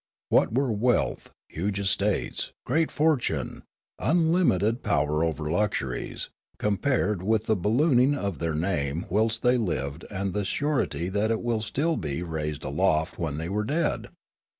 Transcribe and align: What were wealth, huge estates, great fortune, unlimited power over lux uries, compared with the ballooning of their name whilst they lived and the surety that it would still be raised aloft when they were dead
What 0.29 0.51
were 0.51 0.71
wealth, 0.71 1.29
huge 1.47 1.77
estates, 1.77 2.53
great 2.65 2.89
fortune, 2.89 3.61
unlimited 3.99 4.81
power 4.81 5.23
over 5.23 5.51
lux 5.51 5.77
uries, 5.77 6.29
compared 6.57 7.21
with 7.21 7.45
the 7.45 7.55
ballooning 7.55 8.15
of 8.15 8.39
their 8.39 8.55
name 8.55 9.05
whilst 9.11 9.43
they 9.43 9.59
lived 9.59 10.05
and 10.09 10.33
the 10.33 10.43
surety 10.43 11.07
that 11.09 11.29
it 11.29 11.43
would 11.43 11.61
still 11.61 11.97
be 11.97 12.23
raised 12.23 12.63
aloft 12.63 13.19
when 13.19 13.37
they 13.37 13.47
were 13.47 13.63
dead 13.63 14.07